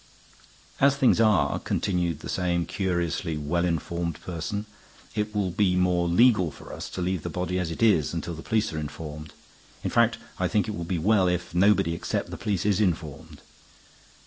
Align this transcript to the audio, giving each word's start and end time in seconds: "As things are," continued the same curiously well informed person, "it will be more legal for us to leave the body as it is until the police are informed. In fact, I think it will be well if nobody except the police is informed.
"As 0.79 0.95
things 0.95 1.21
are," 1.21 1.59
continued 1.59 2.21
the 2.21 2.27
same 2.27 2.65
curiously 2.65 3.37
well 3.37 3.63
informed 3.65 4.19
person, 4.21 4.65
"it 5.13 5.35
will 5.35 5.51
be 5.51 5.75
more 5.75 6.07
legal 6.07 6.49
for 6.49 6.73
us 6.73 6.89
to 6.89 7.03
leave 7.03 7.21
the 7.21 7.29
body 7.29 7.59
as 7.59 7.69
it 7.69 7.83
is 7.83 8.11
until 8.11 8.33
the 8.33 8.41
police 8.41 8.73
are 8.73 8.79
informed. 8.79 9.31
In 9.83 9.91
fact, 9.91 10.17
I 10.39 10.47
think 10.47 10.67
it 10.67 10.75
will 10.75 10.85
be 10.85 10.97
well 10.97 11.27
if 11.27 11.53
nobody 11.53 11.93
except 11.93 12.31
the 12.31 12.37
police 12.37 12.65
is 12.65 12.81
informed. 12.81 13.41